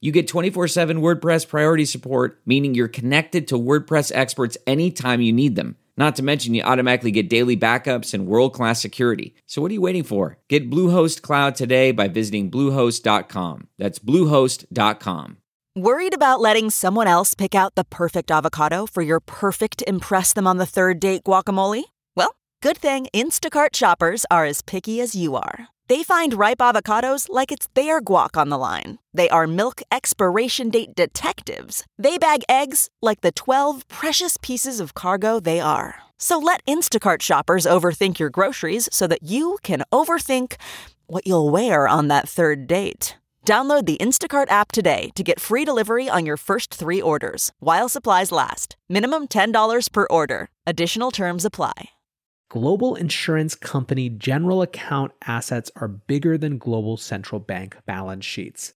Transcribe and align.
you 0.00 0.12
get 0.12 0.28
24 0.28 0.68
7 0.68 1.00
WordPress 1.00 1.48
priority 1.48 1.84
support, 1.84 2.40
meaning 2.46 2.74
you're 2.74 2.88
connected 2.88 3.48
to 3.48 3.58
WordPress 3.58 4.12
experts 4.14 4.56
anytime 4.66 5.20
you 5.20 5.32
need 5.32 5.56
them. 5.56 5.76
Not 5.96 6.16
to 6.16 6.22
mention, 6.22 6.54
you 6.54 6.62
automatically 6.62 7.10
get 7.10 7.28
daily 7.28 7.56
backups 7.56 8.14
and 8.14 8.26
world 8.26 8.54
class 8.54 8.80
security. 8.80 9.34
So, 9.46 9.60
what 9.60 9.70
are 9.70 9.74
you 9.74 9.80
waiting 9.80 10.04
for? 10.04 10.38
Get 10.48 10.70
Bluehost 10.70 11.20
Cloud 11.22 11.54
today 11.54 11.92
by 11.92 12.08
visiting 12.08 12.50
Bluehost.com. 12.50 13.68
That's 13.78 13.98
Bluehost.com. 13.98 15.36
Worried 15.74 16.14
about 16.14 16.40
letting 16.40 16.68
someone 16.68 17.06
else 17.06 17.34
pick 17.34 17.54
out 17.54 17.76
the 17.76 17.84
perfect 17.84 18.30
avocado 18.30 18.86
for 18.86 19.00
your 19.02 19.20
perfect 19.20 19.82
Impress 19.86 20.32
Them 20.32 20.46
on 20.46 20.58
the 20.58 20.66
Third 20.66 21.00
Date 21.00 21.24
guacamole? 21.24 21.84
Well, 22.14 22.36
good 22.62 22.76
thing 22.78 23.06
Instacart 23.14 23.74
shoppers 23.74 24.26
are 24.30 24.44
as 24.44 24.60
picky 24.60 25.00
as 25.00 25.14
you 25.14 25.34
are. 25.34 25.68
They 25.88 26.02
find 26.02 26.34
ripe 26.34 26.58
avocados 26.58 27.26
like 27.30 27.52
it's 27.52 27.68
their 27.74 28.00
guac 28.00 28.36
on 28.36 28.48
the 28.48 28.58
line. 28.58 28.98
They 29.12 29.28
are 29.28 29.46
milk 29.46 29.82
expiration 29.90 30.70
date 30.70 30.94
detectives. 30.94 31.84
They 31.98 32.18
bag 32.18 32.44
eggs 32.48 32.88
like 33.00 33.20
the 33.20 33.32
12 33.32 33.88
precious 33.88 34.36
pieces 34.40 34.80
of 34.80 34.94
cargo 34.94 35.40
they 35.40 35.60
are. 35.60 35.96
So 36.18 36.38
let 36.38 36.64
Instacart 36.64 37.20
shoppers 37.20 37.66
overthink 37.66 38.18
your 38.18 38.30
groceries 38.30 38.88
so 38.92 39.06
that 39.08 39.22
you 39.22 39.58
can 39.62 39.82
overthink 39.92 40.54
what 41.06 41.26
you'll 41.26 41.50
wear 41.50 41.86
on 41.88 42.08
that 42.08 42.28
third 42.28 42.66
date. 42.66 43.16
Download 43.46 43.84
the 43.84 43.96
Instacart 43.98 44.50
app 44.50 44.72
today 44.72 45.10
to 45.16 45.22
get 45.22 45.40
free 45.40 45.64
delivery 45.64 46.08
on 46.08 46.24
your 46.24 46.36
first 46.36 46.72
three 46.72 47.02
orders 47.02 47.52
while 47.58 47.88
supplies 47.88 48.32
last. 48.32 48.76
Minimum 48.88 49.28
$10 49.28 49.92
per 49.92 50.06
order. 50.08 50.48
Additional 50.66 51.10
terms 51.10 51.44
apply 51.44 51.90
global 52.52 52.96
insurance 52.96 53.54
company 53.54 54.10
general 54.10 54.60
account 54.60 55.10
assets 55.26 55.70
are 55.76 55.88
bigger 55.88 56.36
than 56.36 56.58
global 56.58 56.98
central 56.98 57.40
bank 57.40 57.74
balance 57.86 58.26
sheets. 58.26 58.74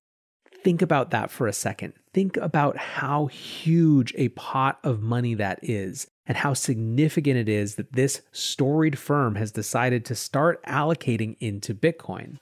Think 0.67 0.83
about 0.83 1.13
that 1.13 1.31
for 1.31 1.47
a 1.47 1.53
second. 1.53 1.93
Think 2.13 2.37
about 2.39 2.77
how 2.77 3.27
huge 3.27 4.13
a 4.17 4.31
pot 4.31 4.81
of 4.83 5.01
money 5.01 5.33
that 5.35 5.61
is 5.63 6.09
and 6.27 6.37
how 6.37 6.55
significant 6.55 7.37
it 7.37 7.49
is 7.49 7.77
that 7.77 7.93
this 7.93 8.23
storied 8.33 8.99
firm 8.99 9.37
has 9.37 9.53
decided 9.53 10.05
to 10.07 10.17
start 10.17 10.61
allocating 10.65 11.37
into 11.39 11.73
Bitcoin. 11.73 12.41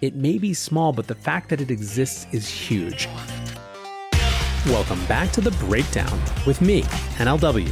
It 0.00 0.14
may 0.14 0.38
be 0.38 0.54
small, 0.54 0.92
but 0.92 1.08
the 1.08 1.16
fact 1.16 1.48
that 1.48 1.60
it 1.60 1.72
exists 1.72 2.28
is 2.30 2.48
huge. 2.48 3.08
Welcome 4.66 5.04
back 5.06 5.32
to 5.32 5.40
The 5.40 5.50
Breakdown 5.66 6.22
with 6.46 6.60
me, 6.60 6.82
NLW. 7.18 7.66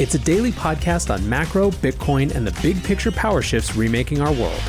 It's 0.00 0.16
a 0.16 0.18
daily 0.18 0.50
podcast 0.50 1.14
on 1.14 1.28
macro, 1.28 1.70
Bitcoin, 1.70 2.34
and 2.34 2.44
the 2.44 2.60
big 2.60 2.82
picture 2.82 3.12
power 3.12 3.42
shifts 3.42 3.76
remaking 3.76 4.20
our 4.20 4.32
world. 4.32 4.60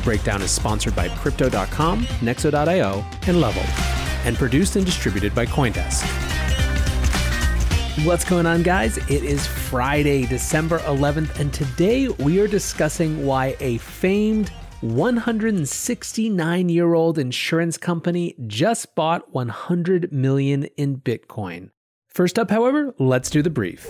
The 0.00 0.04
breakdown 0.04 0.40
is 0.40 0.50
sponsored 0.50 0.96
by 0.96 1.10
Crypto.com, 1.10 2.06
Nexo.io, 2.22 3.04
and 3.26 3.38
Level, 3.38 3.62
and 4.24 4.34
produced 4.34 4.76
and 4.76 4.86
distributed 4.86 5.34
by 5.34 5.44
Coindesk. 5.44 6.06
What's 8.06 8.24
going 8.24 8.46
on, 8.46 8.62
guys? 8.62 8.96
It 8.96 9.22
is 9.24 9.46
Friday, 9.46 10.24
December 10.24 10.78
11th, 10.78 11.38
and 11.38 11.52
today 11.52 12.08
we 12.08 12.40
are 12.40 12.48
discussing 12.48 13.26
why 13.26 13.56
a 13.60 13.76
famed 13.76 14.48
169 14.80 16.68
year 16.70 16.94
old 16.94 17.18
insurance 17.18 17.76
company 17.76 18.34
just 18.46 18.94
bought 18.94 19.34
100 19.34 20.12
million 20.12 20.64
in 20.78 20.96
Bitcoin. 20.96 21.72
First 22.08 22.38
up, 22.38 22.50
however, 22.50 22.94
let's 22.98 23.28
do 23.28 23.42
the 23.42 23.50
brief. 23.50 23.86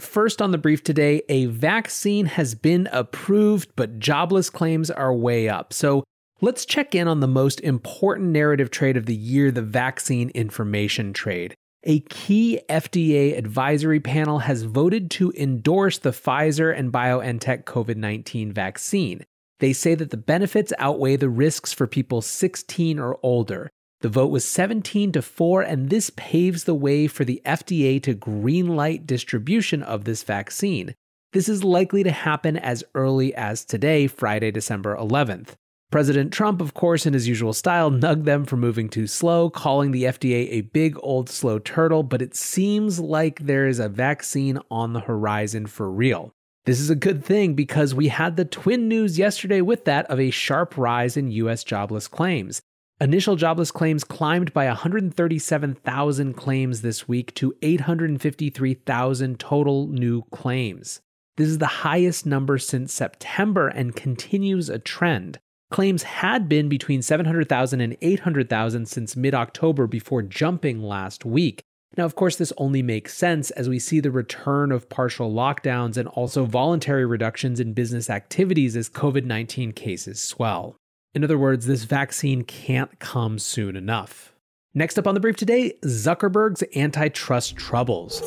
First 0.00 0.40
on 0.40 0.50
the 0.50 0.58
brief 0.58 0.82
today, 0.82 1.22
a 1.28 1.46
vaccine 1.46 2.26
has 2.26 2.54
been 2.54 2.88
approved, 2.90 3.70
but 3.76 3.98
jobless 3.98 4.50
claims 4.50 4.90
are 4.90 5.14
way 5.14 5.48
up. 5.48 5.72
So 5.72 6.04
let's 6.40 6.64
check 6.64 6.94
in 6.94 7.06
on 7.06 7.20
the 7.20 7.28
most 7.28 7.60
important 7.60 8.30
narrative 8.30 8.70
trade 8.70 8.96
of 8.96 9.06
the 9.06 9.14
year 9.14 9.50
the 9.50 9.62
vaccine 9.62 10.30
information 10.30 11.12
trade. 11.12 11.54
A 11.84 12.00
key 12.00 12.60
FDA 12.68 13.36
advisory 13.36 14.00
panel 14.00 14.40
has 14.40 14.64
voted 14.64 15.10
to 15.12 15.32
endorse 15.36 15.98
the 15.98 16.10
Pfizer 16.10 16.76
and 16.76 16.92
BioNTech 16.92 17.64
COVID 17.64 17.96
19 17.96 18.52
vaccine. 18.52 19.24
They 19.60 19.72
say 19.72 19.94
that 19.94 20.10
the 20.10 20.16
benefits 20.16 20.72
outweigh 20.78 21.16
the 21.16 21.28
risks 21.28 21.72
for 21.72 21.86
people 21.86 22.22
16 22.22 22.98
or 22.98 23.18
older. 23.22 23.70
The 24.00 24.08
vote 24.08 24.28
was 24.28 24.46
17 24.46 25.12
to 25.12 25.20
4, 25.20 25.60
and 25.60 25.90
this 25.90 26.10
paves 26.16 26.64
the 26.64 26.74
way 26.74 27.06
for 27.06 27.24
the 27.24 27.42
FDA 27.44 28.02
to 28.02 28.14
greenlight 28.14 29.06
distribution 29.06 29.82
of 29.82 30.04
this 30.04 30.22
vaccine. 30.22 30.94
This 31.32 31.50
is 31.50 31.62
likely 31.62 32.02
to 32.04 32.10
happen 32.10 32.56
as 32.56 32.82
early 32.94 33.34
as 33.34 33.62
today, 33.62 34.06
Friday, 34.06 34.50
December 34.50 34.96
11th. 34.96 35.50
President 35.90 36.32
Trump, 36.32 36.62
of 36.62 36.72
course, 36.72 37.04
in 37.04 37.12
his 37.12 37.28
usual 37.28 37.52
style, 37.52 37.90
nugged 37.90 38.24
them 38.24 38.46
for 38.46 38.56
moving 38.56 38.88
too 38.88 39.06
slow, 39.06 39.50
calling 39.50 39.90
the 39.90 40.04
FDA 40.04 40.48
a 40.50 40.60
big 40.62 40.96
old 41.02 41.28
slow 41.28 41.58
turtle, 41.58 42.02
but 42.02 42.22
it 42.22 42.34
seems 42.34 43.00
like 43.00 43.40
there 43.40 43.66
is 43.66 43.78
a 43.78 43.88
vaccine 43.88 44.58
on 44.70 44.92
the 44.92 45.00
horizon 45.00 45.66
for 45.66 45.90
real. 45.90 46.32
This 46.64 46.80
is 46.80 46.90
a 46.90 46.94
good 46.94 47.24
thing 47.24 47.54
because 47.54 47.94
we 47.94 48.08
had 48.08 48.36
the 48.36 48.44
twin 48.44 48.88
news 48.88 49.18
yesterday 49.18 49.60
with 49.60 49.84
that 49.84 50.06
of 50.06 50.20
a 50.20 50.30
sharp 50.30 50.78
rise 50.78 51.16
in 51.16 51.32
US 51.32 51.64
jobless 51.64 52.06
claims. 52.06 52.62
Initial 53.02 53.34
jobless 53.34 53.70
claims 53.70 54.04
climbed 54.04 54.52
by 54.52 54.66
137,000 54.66 56.34
claims 56.34 56.82
this 56.82 57.08
week 57.08 57.34
to 57.34 57.54
853,000 57.62 59.40
total 59.40 59.86
new 59.86 60.22
claims. 60.30 61.00
This 61.38 61.48
is 61.48 61.56
the 61.56 61.66
highest 61.66 62.26
number 62.26 62.58
since 62.58 62.92
September 62.92 63.68
and 63.68 63.96
continues 63.96 64.68
a 64.68 64.78
trend. 64.78 65.38
Claims 65.70 66.02
had 66.02 66.46
been 66.46 66.68
between 66.68 67.00
700,000 67.00 67.80
and 67.80 67.96
800,000 68.02 68.84
since 68.84 69.16
mid 69.16 69.34
October 69.34 69.86
before 69.86 70.20
jumping 70.20 70.82
last 70.82 71.24
week. 71.24 71.62
Now, 71.96 72.04
of 72.04 72.16
course, 72.16 72.36
this 72.36 72.52
only 72.58 72.82
makes 72.82 73.16
sense 73.16 73.50
as 73.52 73.66
we 73.66 73.78
see 73.78 74.00
the 74.00 74.10
return 74.10 74.72
of 74.72 74.90
partial 74.90 75.32
lockdowns 75.32 75.96
and 75.96 76.06
also 76.06 76.44
voluntary 76.44 77.06
reductions 77.06 77.60
in 77.60 77.72
business 77.72 78.10
activities 78.10 78.76
as 78.76 78.90
COVID 78.90 79.24
19 79.24 79.72
cases 79.72 80.22
swell. 80.22 80.76
In 81.12 81.24
other 81.24 81.38
words, 81.38 81.66
this 81.66 81.84
vaccine 81.84 82.44
can't 82.44 82.98
come 83.00 83.38
soon 83.38 83.74
enough. 83.74 84.32
Next 84.74 84.96
up 84.96 85.08
on 85.08 85.14
the 85.14 85.20
brief 85.20 85.36
today 85.36 85.74
Zuckerberg's 85.84 86.62
antitrust 86.76 87.56
troubles. 87.56 88.22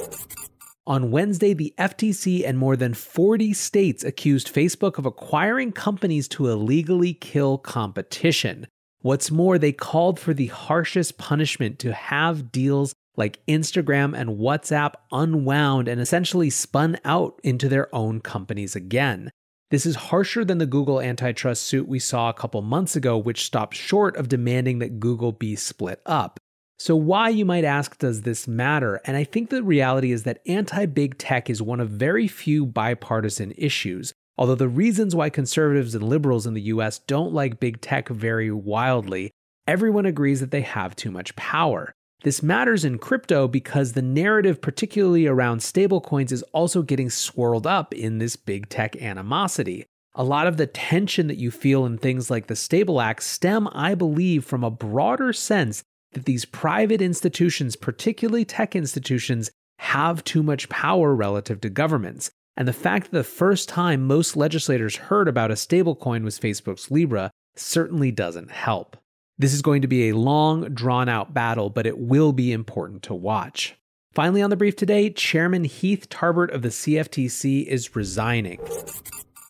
On 0.85 1.11
Wednesday, 1.11 1.53
the 1.53 1.73
FTC 1.77 2.45
and 2.45 2.57
more 2.57 2.75
than 2.75 2.93
40 2.93 3.53
states 3.53 4.03
accused 4.03 4.53
Facebook 4.53 4.97
of 4.97 5.05
acquiring 5.05 5.71
companies 5.71 6.27
to 6.29 6.49
illegally 6.49 7.13
kill 7.13 7.57
competition. 7.57 8.67
What's 8.99 9.31
more, 9.31 9.57
they 9.57 9.71
called 9.71 10.19
for 10.19 10.33
the 10.33 10.47
harshest 10.47 11.17
punishment 11.17 11.79
to 11.79 11.93
have 11.93 12.51
deals 12.51 12.93
like 13.15 13.45
Instagram 13.47 14.17
and 14.17 14.31
WhatsApp 14.31 14.95
unwound 15.09 15.87
and 15.87 16.01
essentially 16.01 16.49
spun 16.49 16.97
out 17.05 17.39
into 17.43 17.69
their 17.69 17.93
own 17.95 18.19
companies 18.19 18.75
again. 18.75 19.31
This 19.71 19.85
is 19.85 19.95
harsher 19.95 20.45
than 20.45 20.59
the 20.59 20.65
Google 20.65 21.01
antitrust 21.01 21.63
suit 21.63 21.87
we 21.87 21.99
saw 21.99 22.29
a 22.29 22.33
couple 22.33 22.61
months 22.61 22.95
ago, 22.95 23.17
which 23.17 23.45
stopped 23.45 23.75
short 23.75 24.15
of 24.17 24.29
demanding 24.29 24.79
that 24.79 24.99
Google 24.99 25.31
be 25.31 25.55
split 25.55 26.01
up. 26.05 26.39
So, 26.79 26.95
why, 26.95 27.29
you 27.29 27.45
might 27.45 27.63
ask, 27.63 27.97
does 27.97 28.21
this 28.21 28.47
matter? 28.47 28.99
And 29.05 29.15
I 29.15 29.23
think 29.23 29.49
the 29.49 29.63
reality 29.63 30.11
is 30.11 30.23
that 30.23 30.41
anti 30.45 30.85
big 30.85 31.17
tech 31.17 31.49
is 31.49 31.61
one 31.61 31.79
of 31.79 31.89
very 31.89 32.27
few 32.27 32.65
bipartisan 32.65 33.53
issues. 33.57 34.13
Although 34.37 34.55
the 34.55 34.67
reasons 34.67 35.15
why 35.15 35.29
conservatives 35.29 35.95
and 35.95 36.03
liberals 36.03 36.47
in 36.47 36.55
the 36.55 36.61
US 36.63 36.99
don't 36.99 37.33
like 37.33 37.59
big 37.59 37.81
tech 37.81 38.09
vary 38.09 38.51
wildly, 38.51 39.31
everyone 39.67 40.05
agrees 40.05 40.39
that 40.39 40.51
they 40.51 40.61
have 40.61 40.95
too 40.95 41.11
much 41.11 41.35
power. 41.35 41.93
This 42.23 42.41
matters 42.41 42.85
in 42.85 42.99
crypto 42.99 43.49
because 43.49 43.91
the 43.91 44.01
narrative, 44.01 44.61
particularly 44.61 45.27
around 45.27 45.59
stablecoins, 45.59 46.31
is 46.31 46.41
also 46.53 46.81
getting 46.81 47.09
swirled 47.09 47.67
up 47.67 47.93
in 47.93 48.17
this 48.17 48.37
big 48.37 48.69
tech 48.69 48.95
animosity. 49.01 49.85
A 50.15 50.23
lot 50.23 50.47
of 50.47 50.55
the 50.55 50.67
tension 50.67 51.27
that 51.27 51.37
you 51.37 51.51
feel 51.51 51.85
in 51.85 51.97
things 51.97 52.31
like 52.31 52.47
the 52.47 52.55
Stable 52.55 53.01
Act 53.01 53.23
stem, 53.23 53.67
I 53.73 53.93
believe, 53.93 54.45
from 54.45 54.63
a 54.63 54.71
broader 54.71 55.33
sense 55.33 55.83
that 56.13 56.23
these 56.23 56.45
private 56.45 57.01
institutions, 57.01 57.75
particularly 57.75 58.45
tech 58.45 58.73
institutions, 58.73 59.51
have 59.79 60.23
too 60.23 60.43
much 60.43 60.69
power 60.69 61.13
relative 61.13 61.59
to 61.61 61.69
governments. 61.69 62.31
And 62.55 62.67
the 62.67 62.73
fact 62.73 63.11
that 63.11 63.17
the 63.17 63.23
first 63.23 63.67
time 63.67 64.07
most 64.07 64.37
legislators 64.37 64.95
heard 64.95 65.27
about 65.27 65.51
a 65.51 65.55
stablecoin 65.55 66.23
was 66.23 66.39
Facebook's 66.39 66.89
Libra 66.89 67.31
certainly 67.55 68.11
doesn't 68.11 68.51
help. 68.51 68.95
This 69.37 69.53
is 69.53 69.61
going 69.61 69.81
to 69.81 69.87
be 69.87 70.09
a 70.09 70.15
long, 70.15 70.73
drawn 70.73 71.09
out 71.09 71.33
battle, 71.33 71.69
but 71.69 71.87
it 71.87 71.97
will 71.97 72.33
be 72.33 72.51
important 72.51 73.01
to 73.03 73.15
watch. 73.15 73.75
Finally, 74.13 74.43
on 74.43 74.51
the 74.51 74.55
brief 74.55 74.75
today, 74.75 75.09
Chairman 75.09 75.63
Heath 75.63 76.07
Tarbert 76.07 76.53
of 76.53 76.61
the 76.61 76.69
CFTC 76.69 77.65
is 77.65 77.95
resigning. 77.95 78.59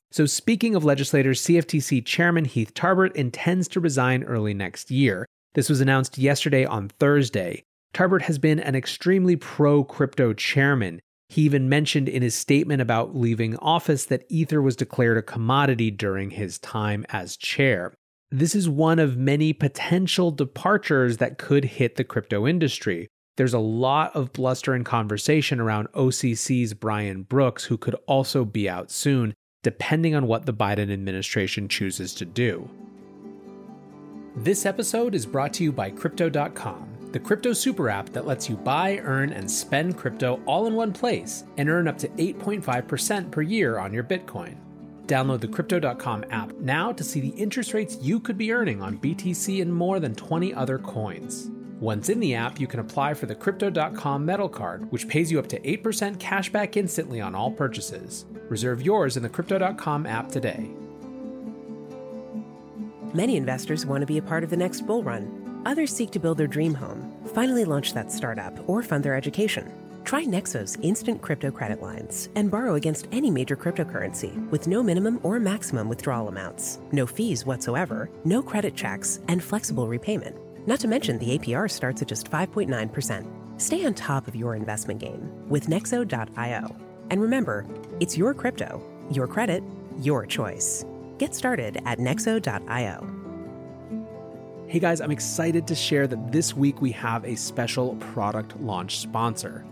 So, 0.09 0.25
speaking 0.25 0.73
of 0.75 0.85
legislators, 0.85 1.41
CFTC 1.41 2.05
Chairman 2.05 2.45
Heath 2.45 2.73
Tarbert 2.73 3.13
intends 3.15 3.67
to 3.69 3.81
resign 3.81 4.23
early 4.23 4.53
next 4.53 4.89
year. 4.89 5.25
This 5.53 5.69
was 5.69 5.81
announced 5.81 6.17
yesterday 6.17 6.65
on 6.65 6.87
Thursday. 6.87 7.63
Tarbert 7.93 8.21
has 8.23 8.39
been 8.39 8.59
an 8.59 8.75
extremely 8.75 9.35
pro 9.35 9.83
crypto 9.83 10.33
chairman. 10.33 11.01
He 11.27 11.41
even 11.41 11.67
mentioned 11.67 12.07
in 12.07 12.21
his 12.21 12.35
statement 12.35 12.81
about 12.81 13.15
leaving 13.15 13.57
office 13.57 14.05
that 14.05 14.25
Ether 14.29 14.61
was 14.61 14.77
declared 14.77 15.17
a 15.17 15.21
commodity 15.21 15.91
during 15.91 16.29
his 16.29 16.57
time 16.59 17.05
as 17.09 17.35
chair. 17.35 17.93
This 18.33 18.55
is 18.55 18.67
one 18.67 18.97
of 18.97 19.15
many 19.15 19.53
potential 19.53 20.31
departures 20.31 21.17
that 21.17 21.37
could 21.37 21.65
hit 21.65 21.97
the 21.97 22.03
crypto 22.03 22.47
industry. 22.47 23.07
There's 23.37 23.53
a 23.53 23.59
lot 23.59 24.15
of 24.15 24.33
bluster 24.33 24.73
and 24.73 24.83
conversation 24.83 25.59
around 25.59 25.87
OCC's 25.89 26.73
Brian 26.73 27.21
Brooks, 27.21 27.65
who 27.65 27.77
could 27.77 27.95
also 28.07 28.43
be 28.43 28.67
out 28.67 28.89
soon, 28.89 29.35
depending 29.61 30.15
on 30.15 30.25
what 30.25 30.47
the 30.47 30.53
Biden 30.53 30.91
administration 30.91 31.67
chooses 31.67 32.15
to 32.15 32.25
do. 32.25 32.67
This 34.35 34.65
episode 34.65 35.13
is 35.13 35.27
brought 35.27 35.53
to 35.53 35.63
you 35.63 35.71
by 35.71 35.91
Crypto.com, 35.91 37.11
the 37.11 37.19
crypto 37.19 37.53
super 37.53 37.87
app 37.87 38.09
that 38.13 38.25
lets 38.25 38.49
you 38.49 38.57
buy, 38.57 38.97
earn, 39.03 39.31
and 39.31 39.49
spend 39.49 39.95
crypto 39.95 40.41
all 40.47 40.65
in 40.65 40.73
one 40.73 40.91
place 40.91 41.43
and 41.57 41.69
earn 41.69 41.87
up 41.87 41.99
to 41.99 42.07
8.5% 42.07 43.29
per 43.29 43.43
year 43.43 43.77
on 43.77 43.93
your 43.93 44.03
Bitcoin. 44.03 44.57
Download 45.07 45.41
the 45.41 45.47
Crypto.com 45.47 46.25
app 46.29 46.53
now 46.55 46.93
to 46.93 47.03
see 47.03 47.19
the 47.19 47.29
interest 47.29 47.73
rates 47.73 47.97
you 48.01 48.19
could 48.19 48.37
be 48.37 48.53
earning 48.53 48.81
on 48.81 48.97
BTC 48.97 49.61
and 49.61 49.73
more 49.73 49.99
than 49.99 50.15
20 50.15 50.53
other 50.53 50.77
coins. 50.77 51.51
Once 51.79 52.07
in 52.07 52.21
the 52.21 52.33
app, 52.33 52.61
you 52.61 52.67
can 52.67 52.79
apply 52.79 53.13
for 53.13 53.25
the 53.25 53.35
Crypto.com 53.35 54.25
Metal 54.25 54.47
Card, 54.47 54.89
which 54.91 55.09
pays 55.09 55.29
you 55.29 55.39
up 55.39 55.47
to 55.47 55.59
8% 55.59 56.17
cash 56.17 56.49
back 56.49 56.77
instantly 56.77 57.19
on 57.19 57.35
all 57.35 57.51
purchases. 57.51 58.25
Reserve 58.47 58.81
yours 58.81 59.17
in 59.17 59.23
the 59.23 59.29
Crypto.com 59.29 60.05
app 60.05 60.29
today. 60.29 60.69
Many 63.13 63.35
investors 63.35 63.85
want 63.85 64.01
to 64.01 64.07
be 64.07 64.17
a 64.17 64.21
part 64.21 64.45
of 64.45 64.49
the 64.49 64.57
next 64.57 64.87
bull 64.87 65.03
run. 65.03 65.61
Others 65.65 65.93
seek 65.93 66.11
to 66.11 66.19
build 66.19 66.37
their 66.37 66.47
dream 66.47 66.73
home, 66.73 67.13
finally 67.33 67.65
launch 67.65 67.93
that 67.93 68.11
startup, 68.11 68.57
or 68.69 68.81
fund 68.81 69.03
their 69.03 69.15
education. 69.15 69.82
Try 70.03 70.25
Nexo's 70.25 70.77
instant 70.81 71.21
crypto 71.21 71.49
credit 71.49 71.81
lines 71.81 72.29
and 72.35 72.51
borrow 72.51 72.75
against 72.75 73.07
any 73.11 73.31
major 73.31 73.55
cryptocurrency 73.55 74.49
with 74.49 74.67
no 74.67 74.83
minimum 74.83 75.19
or 75.23 75.39
maximum 75.39 75.87
withdrawal 75.87 76.27
amounts, 76.27 76.79
no 76.91 77.07
fees 77.07 77.45
whatsoever, 77.45 78.09
no 78.25 78.43
credit 78.43 78.75
checks, 78.75 79.21
and 79.29 79.41
flexible 79.41 79.87
repayment. 79.87 80.35
Not 80.67 80.81
to 80.81 80.87
mention, 80.87 81.17
the 81.19 81.37
APR 81.37 81.71
starts 81.71 82.01
at 82.01 82.09
just 82.09 82.29
5.9%. 82.29 83.61
Stay 83.61 83.85
on 83.85 83.93
top 83.93 84.27
of 84.27 84.35
your 84.35 84.55
investment 84.55 84.99
game 84.99 85.31
with 85.47 85.67
Nexo.io. 85.67 86.75
And 87.09 87.21
remember, 87.21 87.65
it's 87.99 88.17
your 88.17 88.33
crypto, 88.33 88.83
your 89.09 89.27
credit, 89.27 89.63
your 89.99 90.25
choice. 90.25 90.85
Get 91.17 91.33
started 91.33 91.81
at 91.85 91.99
Nexo.io. 91.99 93.09
Hey 94.67 94.79
guys, 94.79 95.01
I'm 95.01 95.11
excited 95.11 95.67
to 95.67 95.75
share 95.75 96.07
that 96.07 96.31
this 96.31 96.55
week 96.55 96.81
we 96.81 96.91
have 96.93 97.23
a 97.25 97.35
special 97.35 97.95
product 97.97 98.59
launch 98.59 98.97
sponsor. 98.97 99.63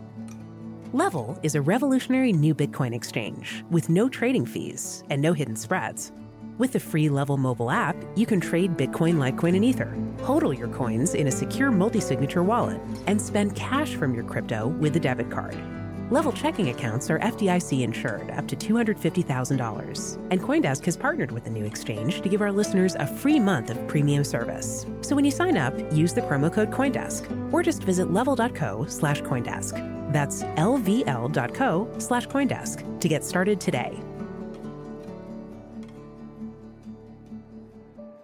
Level 0.94 1.40
is 1.42 1.56
a 1.56 1.62
revolutionary 1.62 2.34
new 2.34 2.54
Bitcoin 2.54 2.94
exchange 2.94 3.64
with 3.72 3.88
no 3.88 4.10
trading 4.10 4.46
fees 4.46 5.06
and 5.10 5.22
no 5.22 5.32
hidden 5.32 5.56
spreads. 5.56 6.12
With 6.58 6.74
the 6.74 6.82
free 6.82 7.08
Level 7.08 7.38
mobile 7.38 7.72
app, 7.72 7.96
you 8.18 8.26
can 8.26 8.42
trade 8.42 8.76
Bitcoin, 8.76 9.16
Litecoin, 9.16 9.56
and 9.56 9.64
Ether, 9.64 9.98
hodl 10.18 10.58
your 10.58 10.68
coins 10.68 11.14
in 11.14 11.28
a 11.28 11.32
secure 11.32 11.72
multi 11.72 12.02
signature 12.02 12.44
wallet, 12.44 12.82
and 13.08 13.22
spend 13.22 13.56
cash 13.56 13.96
from 13.96 14.14
your 14.14 14.26
crypto 14.26 14.68
with 14.68 14.94
a 14.98 15.00
debit 15.00 15.32
card. 15.32 15.56
Level 16.12 16.34
checking 16.34 16.72
accounts 16.72 17.10
are 17.10 17.20
FDIC 17.20 17.84
insured 17.84 18.30
up 18.32 18.46
to 18.50 18.58
$250,000. 18.58 20.28
And 20.30 20.42
Coindesk 20.42 20.84
has 20.84 20.98
partnered 20.98 21.32
with 21.32 21.46
the 21.46 21.50
new 21.50 21.64
exchange 21.64 22.20
to 22.20 22.28
give 22.28 22.42
our 22.42 22.52
listeners 22.52 22.96
a 22.96 23.08
free 23.08 23.40
month 23.40 23.70
of 23.70 23.88
premium 23.88 24.26
service. 24.26 24.86
So 25.00 25.16
when 25.16 25.24
you 25.24 25.32
sign 25.32 25.56
up, 25.56 25.74
use 25.94 26.14
the 26.14 26.20
promo 26.20 26.52
code 26.52 26.70
Coindesk 26.70 27.54
or 27.54 27.64
just 27.64 27.82
visit 27.82 28.12
level.co 28.12 28.88
slash 28.90 29.22
Coindesk. 29.22 30.01
That's 30.12 30.44
lvl.co 30.44 31.90
slash 31.98 32.28
Coindesk 32.28 33.00
to 33.00 33.08
get 33.08 33.24
started 33.24 33.60
today. 33.60 34.00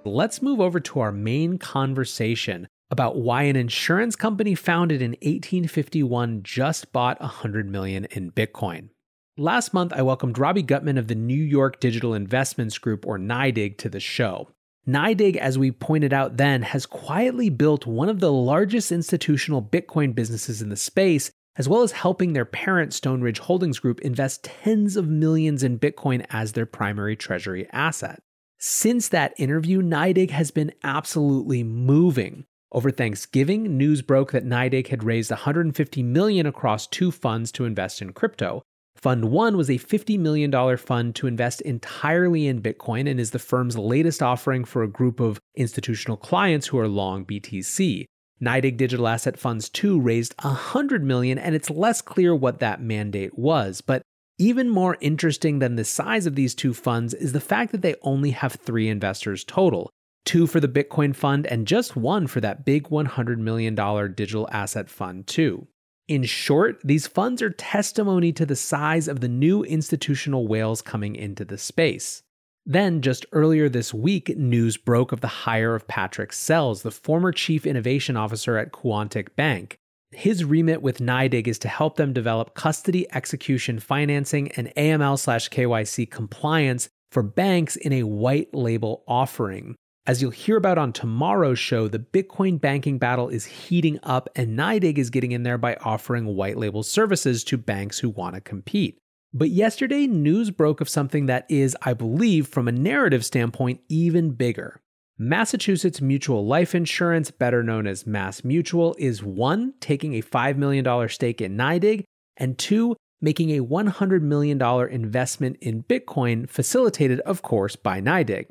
Let's 0.05 0.41
move 0.41 0.61
over 0.61 0.79
to 0.79 0.99
our 1.01 1.11
main 1.11 1.57
conversation 1.57 2.67
about 2.89 3.17
why 3.17 3.43
an 3.43 3.57
insurance 3.57 4.15
company 4.15 4.55
founded 4.55 5.01
in 5.01 5.11
1851 5.11 6.43
just 6.43 6.93
bought 6.93 7.19
100 7.19 7.69
million 7.69 8.05
in 8.05 8.31
Bitcoin. 8.31 8.89
Last 9.37 9.73
month, 9.73 9.93
I 9.93 10.01
welcomed 10.01 10.39
Robbie 10.39 10.63
Gutmann 10.63 10.97
of 10.97 11.07
the 11.07 11.15
New 11.15 11.35
York 11.35 11.79
Digital 11.79 12.13
Investments 12.13 12.77
Group, 12.77 13.05
or 13.05 13.19
NYDIG, 13.19 13.77
to 13.79 13.89
the 13.89 13.99
show. 13.99 14.49
NYDIG, 14.87 15.35
as 15.35 15.59
we 15.59 15.71
pointed 15.71 16.13
out 16.13 16.37
then, 16.37 16.61
has 16.61 16.85
quietly 16.85 17.49
built 17.49 17.85
one 17.85 18.09
of 18.09 18.19
the 18.19 18.31
largest 18.31 18.91
institutional 18.91 19.61
Bitcoin 19.61 20.15
businesses 20.15 20.61
in 20.61 20.69
the 20.69 20.77
space, 20.77 21.29
as 21.57 21.67
well 21.67 21.81
as 21.81 21.91
helping 21.91 22.33
their 22.33 22.45
parent, 22.45 22.93
Stone 22.93 23.21
Ridge 23.21 23.39
Holdings 23.39 23.79
Group, 23.79 23.99
invest 24.01 24.43
tens 24.43 24.95
of 24.95 25.07
millions 25.07 25.63
in 25.63 25.79
Bitcoin 25.79 26.25
as 26.29 26.53
their 26.53 26.65
primary 26.65 27.15
treasury 27.15 27.67
asset. 27.71 28.21
Since 28.59 29.09
that 29.09 29.33
interview, 29.37 29.81
NYDIG 29.81 30.31
has 30.31 30.51
been 30.51 30.71
absolutely 30.83 31.63
moving. 31.63 32.45
Over 32.71 32.91
Thanksgiving, 32.91 33.77
news 33.77 34.01
broke 34.01 34.31
that 34.31 34.45
NYDIG 34.45 34.87
had 34.87 35.03
raised 35.03 35.31
150 35.31 36.03
million 36.03 36.45
across 36.45 36.85
two 36.85 37.11
funds 37.11 37.51
to 37.53 37.65
invest 37.65 38.01
in 38.01 38.13
crypto. 38.13 38.61
Fund 38.95 39.25
1 39.25 39.55
was 39.55 39.69
a 39.69 39.73
$50 39.73 40.19
million 40.19 40.77
fund 40.77 41.15
to 41.15 41.27
invest 41.27 41.61
entirely 41.61 42.47
in 42.47 42.61
Bitcoin 42.61 43.09
and 43.09 43.19
is 43.19 43.31
the 43.31 43.39
firm's 43.39 43.77
latest 43.77 44.23
offering 44.23 44.65
for 44.65 44.81
a 44.83 44.87
group 44.87 45.19
of 45.19 45.39
institutional 45.55 46.17
clients 46.17 46.67
who 46.67 46.79
are 46.79 46.87
long 46.87 47.23
BTC. 47.23 48.05
NYDIG 48.41 48.77
Digital 48.77 49.07
Asset 49.07 49.37
Funds 49.37 49.69
2 49.69 49.99
raised 49.99 50.35
100 50.41 51.03
million 51.03 51.37
and 51.37 51.55
it's 51.55 51.69
less 51.69 52.01
clear 52.01 52.35
what 52.35 52.59
that 52.59 52.81
mandate 52.81 53.37
was, 53.37 53.81
but 53.81 54.01
even 54.37 54.69
more 54.69 54.97
interesting 55.01 55.59
than 55.59 55.75
the 55.75 55.83
size 55.83 56.25
of 56.25 56.35
these 56.35 56.53
two 56.53 56.73
funds 56.73 57.13
is 57.13 57.33
the 57.33 57.39
fact 57.39 57.71
that 57.71 57.81
they 57.81 57.95
only 58.03 58.31
have 58.31 58.53
three 58.53 58.87
investors 58.87 59.43
total 59.43 59.91
two 60.27 60.45
for 60.45 60.59
the 60.59 60.67
Bitcoin 60.67 61.15
fund 61.15 61.47
and 61.47 61.65
just 61.65 61.95
one 61.95 62.27
for 62.27 62.41
that 62.41 62.65
big 62.65 62.89
$100 62.89 63.37
million 63.37 63.73
digital 64.13 64.47
asset 64.51 64.89
fund, 64.89 65.25
too. 65.25 65.67
In 66.09 66.23
short, 66.23 66.81
these 66.83 67.07
funds 67.07 67.41
are 67.41 67.49
testimony 67.49 68.33
to 68.33 68.45
the 68.45 68.55
size 68.55 69.07
of 69.07 69.21
the 69.21 69.29
new 69.29 69.63
institutional 69.63 70.45
whales 70.47 70.81
coming 70.81 71.15
into 71.15 71.45
the 71.45 71.57
space. 71.57 72.23
Then, 72.69 73.01
just 73.01 73.25
earlier 73.31 73.69
this 73.69 73.93
week, 73.93 74.37
news 74.37 74.75
broke 74.75 75.13
of 75.13 75.21
the 75.21 75.27
hire 75.27 75.73
of 75.73 75.87
Patrick 75.87 76.33
Sells, 76.33 76.81
the 76.81 76.91
former 76.91 77.31
chief 77.31 77.65
innovation 77.65 78.17
officer 78.17 78.57
at 78.57 78.73
Quontic 78.73 79.37
Bank. 79.37 79.77
His 80.11 80.43
remit 80.43 80.81
with 80.81 80.99
NYDIG 80.99 81.47
is 81.47 81.57
to 81.59 81.69
help 81.69 81.95
them 81.95 82.11
develop 82.11 82.55
custody 82.55 83.07
execution 83.15 83.79
financing 83.79 84.51
and 84.57 84.73
AML 84.75 85.17
slash 85.17 85.49
KYC 85.49 86.11
compliance 86.11 86.89
for 87.09 87.23
banks 87.23 87.77
in 87.77 87.93
a 87.93 88.03
white 88.03 88.53
label 88.53 89.05
offering. 89.07 89.75
As 90.05 90.21
you'll 90.21 90.31
hear 90.31 90.57
about 90.57 90.77
on 90.77 90.91
tomorrow's 90.91 91.59
show, 91.59 91.87
the 91.87 91.99
Bitcoin 91.99 92.59
banking 92.59 92.97
battle 92.97 93.29
is 93.29 93.45
heating 93.45 93.97
up, 94.03 94.27
and 94.35 94.59
NYDIG 94.59 94.97
is 94.97 95.09
getting 95.09 95.31
in 95.31 95.43
there 95.43 95.57
by 95.57 95.75
offering 95.85 96.25
white 96.35 96.57
label 96.57 96.83
services 96.83 97.45
to 97.45 97.57
banks 97.57 97.99
who 97.99 98.09
want 98.09 98.35
to 98.35 98.41
compete. 98.41 98.99
But 99.33 99.49
yesterday, 99.49 100.07
news 100.07 100.51
broke 100.51 100.81
of 100.81 100.89
something 100.89 101.25
that 101.25 101.45
is, 101.49 101.75
I 101.81 101.93
believe, 101.93 102.47
from 102.47 102.67
a 102.67 102.71
narrative 102.71 103.25
standpoint, 103.25 103.81
even 103.89 104.31
bigger. 104.31 104.81
Massachusetts 105.19 105.99
Mutual 105.99 106.45
Life 106.45 106.75
Insurance, 106.75 107.31
better 107.31 107.63
known 107.63 107.87
as 107.87 108.05
Mass 108.05 108.43
Mutual, 108.43 108.95
is 108.99 109.23
one, 109.23 109.73
taking 109.79 110.13
a 110.13 110.21
$5 110.21 110.57
million 110.57 111.09
stake 111.09 111.41
in 111.41 111.57
NYDIG, 111.57 112.03
and 112.37 112.57
two, 112.57 112.95
making 113.19 113.49
a 113.49 113.63
$100 113.63 114.21
million 114.21 114.61
investment 114.91 115.57
in 115.59 115.83
Bitcoin, 115.83 116.47
facilitated, 116.49 117.19
of 117.21 117.41
course, 117.41 117.75
by 117.75 117.99
NYDIG. 117.99 118.45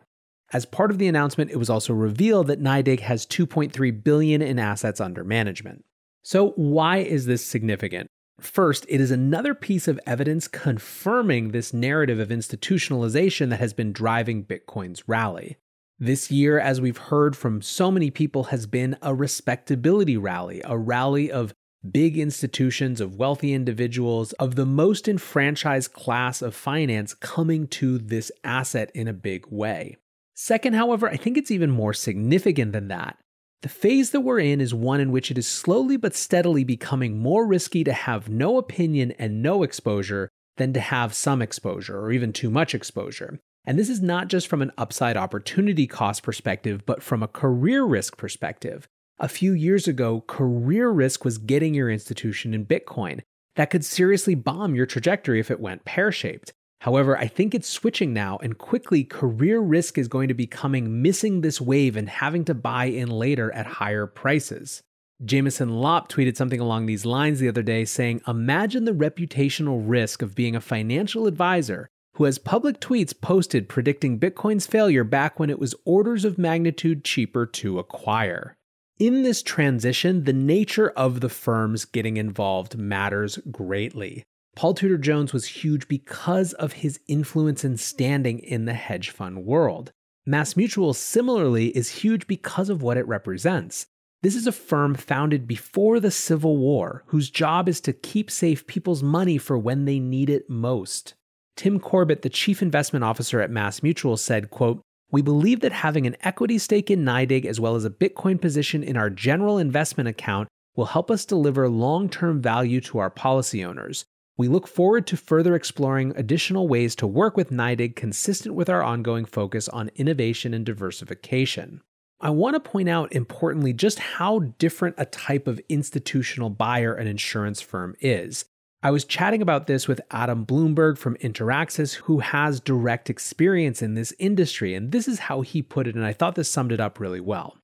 As 0.52 0.66
part 0.66 0.90
of 0.90 0.98
the 0.98 1.08
announcement, 1.08 1.50
it 1.50 1.56
was 1.56 1.70
also 1.70 1.92
revealed 1.92 2.48
that 2.48 2.62
NYDIG 2.62 3.00
has 3.00 3.26
2.3 3.26 4.04
billion 4.04 4.42
in 4.42 4.58
assets 4.58 5.00
under 5.00 5.24
management. 5.24 5.84
So, 6.22 6.50
why 6.50 6.98
is 6.98 7.26
this 7.26 7.44
significant? 7.44 8.08
First, 8.40 8.84
it 8.88 9.00
is 9.00 9.10
another 9.10 9.54
piece 9.54 9.88
of 9.88 9.98
evidence 10.06 10.46
confirming 10.46 11.50
this 11.50 11.72
narrative 11.72 12.20
of 12.20 12.28
institutionalization 12.28 13.48
that 13.50 13.60
has 13.60 13.72
been 13.72 13.92
driving 13.92 14.44
Bitcoin's 14.44 15.08
rally. 15.08 15.56
This 15.98 16.30
year, 16.30 16.58
as 16.60 16.80
we've 16.80 16.98
heard 16.98 17.34
from 17.34 17.62
so 17.62 17.90
many 17.90 18.10
people, 18.10 18.44
has 18.44 18.66
been 18.66 18.98
a 19.00 19.14
respectability 19.14 20.18
rally, 20.18 20.60
a 20.64 20.76
rally 20.76 21.30
of 21.32 21.54
big 21.90 22.18
institutions, 22.18 23.00
of 23.00 23.16
wealthy 23.16 23.54
individuals, 23.54 24.32
of 24.34 24.56
the 24.56 24.66
most 24.66 25.08
enfranchised 25.08 25.94
class 25.94 26.42
of 26.42 26.54
finance 26.54 27.14
coming 27.14 27.66
to 27.68 27.96
this 27.96 28.30
asset 28.44 28.90
in 28.94 29.08
a 29.08 29.14
big 29.14 29.46
way. 29.48 29.96
Second, 30.34 30.74
however, 30.74 31.08
I 31.08 31.16
think 31.16 31.38
it's 31.38 31.50
even 31.50 31.70
more 31.70 31.94
significant 31.94 32.72
than 32.72 32.88
that. 32.88 33.16
The 33.62 33.68
phase 33.68 34.10
that 34.10 34.20
we're 34.20 34.40
in 34.40 34.60
is 34.60 34.74
one 34.74 35.00
in 35.00 35.10
which 35.10 35.30
it 35.30 35.38
is 35.38 35.48
slowly 35.48 35.96
but 35.96 36.14
steadily 36.14 36.62
becoming 36.62 37.18
more 37.18 37.46
risky 37.46 37.82
to 37.84 37.92
have 37.92 38.28
no 38.28 38.58
opinion 38.58 39.12
and 39.12 39.42
no 39.42 39.62
exposure 39.62 40.28
than 40.56 40.72
to 40.74 40.80
have 40.80 41.14
some 41.14 41.42
exposure 41.42 41.98
or 41.98 42.12
even 42.12 42.32
too 42.32 42.50
much 42.50 42.74
exposure. 42.74 43.38
And 43.64 43.78
this 43.78 43.88
is 43.88 44.00
not 44.00 44.28
just 44.28 44.46
from 44.46 44.62
an 44.62 44.72
upside 44.78 45.16
opportunity 45.16 45.86
cost 45.86 46.22
perspective, 46.22 46.84
but 46.86 47.02
from 47.02 47.22
a 47.22 47.28
career 47.28 47.84
risk 47.84 48.16
perspective. 48.16 48.86
A 49.18 49.28
few 49.28 49.52
years 49.52 49.88
ago, 49.88 50.22
career 50.26 50.90
risk 50.90 51.24
was 51.24 51.38
getting 51.38 51.74
your 51.74 51.90
institution 51.90 52.54
in 52.54 52.66
Bitcoin. 52.66 53.22
That 53.56 53.70
could 53.70 53.84
seriously 53.84 54.34
bomb 54.34 54.74
your 54.74 54.86
trajectory 54.86 55.40
if 55.40 55.50
it 55.50 55.58
went 55.58 55.86
pear 55.86 56.12
shaped. 56.12 56.52
However, 56.80 57.16
I 57.16 57.26
think 57.26 57.54
it's 57.54 57.68
switching 57.68 58.12
now, 58.12 58.38
and 58.42 58.58
quickly, 58.58 59.02
career 59.02 59.60
risk 59.60 59.98
is 59.98 60.08
going 60.08 60.28
to 60.28 60.34
be 60.34 60.46
coming 60.46 61.02
missing 61.02 61.40
this 61.40 61.60
wave 61.60 61.96
and 61.96 62.08
having 62.08 62.44
to 62.44 62.54
buy 62.54 62.86
in 62.86 63.08
later 63.08 63.52
at 63.52 63.66
higher 63.66 64.06
prices. 64.06 64.82
Jameson 65.24 65.70
Lopp 65.70 66.10
tweeted 66.10 66.36
something 66.36 66.60
along 66.60 66.86
these 66.86 67.06
lines 67.06 67.40
the 67.40 67.48
other 67.48 67.62
day 67.62 67.84
saying, 67.84 68.20
Imagine 68.28 68.84
the 68.84 68.92
reputational 68.92 69.82
risk 69.82 70.20
of 70.20 70.34
being 70.34 70.54
a 70.54 70.60
financial 70.60 71.26
advisor 71.26 71.88
who 72.16 72.24
has 72.24 72.38
public 72.38 72.80
tweets 72.80 73.18
posted 73.18 73.68
predicting 73.68 74.18
Bitcoin's 74.18 74.66
failure 74.66 75.04
back 75.04 75.38
when 75.38 75.50
it 75.50 75.58
was 75.58 75.74
orders 75.84 76.24
of 76.24 76.38
magnitude 76.38 77.04
cheaper 77.04 77.46
to 77.46 77.78
acquire. 77.78 78.54
In 78.98 79.22
this 79.22 79.42
transition, 79.42 80.24
the 80.24 80.32
nature 80.32 80.88
of 80.90 81.20
the 81.20 81.28
firms 81.28 81.84
getting 81.84 82.16
involved 82.16 82.78
matters 82.78 83.38
greatly. 83.50 84.22
Paul 84.56 84.72
Tudor 84.72 84.96
Jones 84.96 85.34
was 85.34 85.44
huge 85.44 85.86
because 85.86 86.54
of 86.54 86.72
his 86.72 86.98
influence 87.06 87.62
and 87.62 87.78
standing 87.78 88.38
in 88.38 88.64
the 88.64 88.72
hedge 88.72 89.10
fund 89.10 89.44
world. 89.44 89.92
MassMutual 90.26 90.94
similarly 90.94 91.76
is 91.76 91.90
huge 91.90 92.26
because 92.26 92.70
of 92.70 92.80
what 92.80 92.96
it 92.96 93.06
represents. 93.06 93.86
This 94.22 94.34
is 94.34 94.46
a 94.46 94.52
firm 94.52 94.94
founded 94.94 95.46
before 95.46 96.00
the 96.00 96.10
Civil 96.10 96.56
War 96.56 97.04
whose 97.08 97.28
job 97.28 97.68
is 97.68 97.82
to 97.82 97.92
keep 97.92 98.30
safe 98.30 98.66
people's 98.66 99.02
money 99.02 99.36
for 99.36 99.58
when 99.58 99.84
they 99.84 100.00
need 100.00 100.30
it 100.30 100.48
most. 100.48 101.12
Tim 101.54 101.78
Corbett, 101.78 102.22
the 102.22 102.30
chief 102.30 102.62
investment 102.62 103.04
officer 103.04 103.42
at 103.42 103.50
MassMutual, 103.50 104.18
said, 104.18 104.48
quote, 104.48 104.80
we 105.10 105.20
believe 105.20 105.60
that 105.60 105.72
having 105.72 106.06
an 106.06 106.16
equity 106.22 106.56
stake 106.56 106.90
in 106.90 107.04
NYDIG 107.04 107.44
as 107.44 107.60
well 107.60 107.76
as 107.76 107.84
a 107.84 107.90
Bitcoin 107.90 108.40
position 108.40 108.82
in 108.82 108.96
our 108.96 109.10
general 109.10 109.58
investment 109.58 110.08
account 110.08 110.48
will 110.74 110.86
help 110.86 111.10
us 111.10 111.26
deliver 111.26 111.68
long 111.68 112.08
term 112.08 112.40
value 112.40 112.80
to 112.80 112.98
our 112.98 113.10
policy 113.10 113.62
owners. 113.62 114.06
We 114.38 114.48
look 114.48 114.68
forward 114.68 115.06
to 115.06 115.16
further 115.16 115.54
exploring 115.54 116.12
additional 116.14 116.68
ways 116.68 116.94
to 116.96 117.06
work 117.06 117.36
with 117.38 117.50
NYDIG 117.50 117.96
consistent 117.96 118.54
with 118.54 118.68
our 118.68 118.82
ongoing 118.82 119.24
focus 119.24 119.66
on 119.68 119.90
innovation 119.96 120.52
and 120.52 120.66
diversification. 120.66 121.80
I 122.20 122.30
want 122.30 122.54
to 122.54 122.60
point 122.60 122.88
out 122.88 123.12
importantly 123.12 123.72
just 123.72 123.98
how 123.98 124.40
different 124.58 124.96
a 124.98 125.06
type 125.06 125.46
of 125.46 125.60
institutional 125.70 126.50
buyer 126.50 126.94
an 126.94 127.06
insurance 127.06 127.62
firm 127.62 127.96
is. 128.00 128.44
I 128.82 128.90
was 128.90 129.06
chatting 129.06 129.40
about 129.40 129.66
this 129.66 129.88
with 129.88 130.02
Adam 130.10 130.44
Blumberg 130.44 130.98
from 130.98 131.16
Interaxis, 131.16 131.94
who 131.94 132.18
has 132.18 132.60
direct 132.60 133.08
experience 133.08 133.80
in 133.80 133.94
this 133.94 134.12
industry, 134.18 134.74
and 134.74 134.92
this 134.92 135.08
is 135.08 135.18
how 135.18 135.40
he 135.40 135.62
put 135.62 135.86
it, 135.86 135.94
and 135.94 136.04
I 136.04 136.12
thought 136.12 136.34
this 136.34 136.50
summed 136.50 136.72
it 136.72 136.80
up 136.80 137.00
really 137.00 137.20
well. 137.20 137.56